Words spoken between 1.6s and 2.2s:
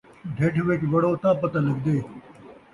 لڳدے